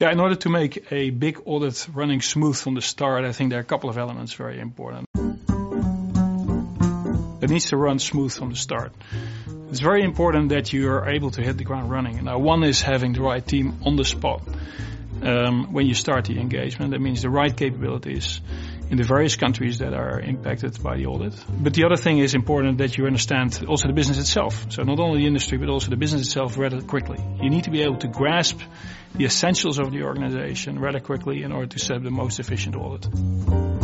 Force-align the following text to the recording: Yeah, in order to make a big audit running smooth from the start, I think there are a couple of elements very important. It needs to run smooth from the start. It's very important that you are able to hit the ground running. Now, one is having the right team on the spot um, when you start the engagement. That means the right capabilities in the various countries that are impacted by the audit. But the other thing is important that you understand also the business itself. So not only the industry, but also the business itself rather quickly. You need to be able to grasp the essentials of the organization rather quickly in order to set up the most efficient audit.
Yeah, 0.00 0.12
in 0.12 0.20
order 0.20 0.36
to 0.36 0.48
make 0.48 0.92
a 0.92 1.10
big 1.10 1.42
audit 1.44 1.88
running 1.92 2.22
smooth 2.22 2.56
from 2.56 2.74
the 2.76 2.80
start, 2.80 3.24
I 3.24 3.32
think 3.32 3.50
there 3.50 3.58
are 3.58 3.62
a 3.62 3.64
couple 3.64 3.90
of 3.90 3.98
elements 3.98 4.32
very 4.32 4.60
important. 4.60 5.08
It 7.42 7.50
needs 7.50 7.70
to 7.70 7.76
run 7.76 7.98
smooth 7.98 8.32
from 8.32 8.50
the 8.50 8.56
start. 8.56 8.92
It's 9.70 9.80
very 9.80 10.04
important 10.04 10.50
that 10.50 10.72
you 10.72 10.88
are 10.88 11.08
able 11.08 11.32
to 11.32 11.42
hit 11.42 11.58
the 11.58 11.64
ground 11.64 11.90
running. 11.90 12.22
Now, 12.24 12.38
one 12.38 12.62
is 12.62 12.80
having 12.80 13.12
the 13.12 13.22
right 13.22 13.44
team 13.44 13.80
on 13.84 13.96
the 13.96 14.04
spot 14.04 14.42
um, 15.20 15.72
when 15.72 15.86
you 15.86 15.94
start 15.94 16.26
the 16.26 16.38
engagement. 16.38 16.92
That 16.92 17.00
means 17.00 17.22
the 17.22 17.30
right 17.30 17.56
capabilities 17.56 18.40
in 18.90 18.96
the 18.96 19.04
various 19.04 19.36
countries 19.36 19.78
that 19.78 19.92
are 19.94 20.20
impacted 20.20 20.82
by 20.82 20.96
the 20.96 21.06
audit. 21.06 21.34
But 21.48 21.74
the 21.74 21.84
other 21.84 21.96
thing 21.96 22.18
is 22.18 22.34
important 22.34 22.78
that 22.78 22.96
you 22.96 23.06
understand 23.06 23.64
also 23.68 23.88
the 23.88 23.94
business 23.94 24.18
itself. 24.18 24.66
So 24.70 24.82
not 24.82 24.98
only 24.98 25.20
the 25.20 25.26
industry, 25.26 25.58
but 25.58 25.68
also 25.68 25.90
the 25.90 25.96
business 25.96 26.22
itself 26.22 26.56
rather 26.58 26.80
quickly. 26.80 27.18
You 27.42 27.50
need 27.50 27.64
to 27.64 27.70
be 27.70 27.82
able 27.82 27.98
to 27.98 28.08
grasp 28.08 28.60
the 29.14 29.24
essentials 29.24 29.78
of 29.78 29.90
the 29.90 30.02
organization 30.02 30.78
rather 30.78 31.00
quickly 31.00 31.42
in 31.42 31.52
order 31.52 31.66
to 31.66 31.78
set 31.78 31.96
up 31.96 32.02
the 32.02 32.10
most 32.10 32.40
efficient 32.40 32.76
audit. 32.76 33.77